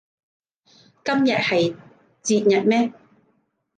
[1.05, 1.75] 今日係
[2.23, 2.91] 節日咩